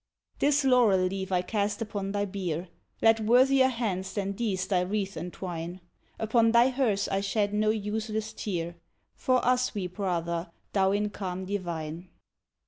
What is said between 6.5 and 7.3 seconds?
thy hearse I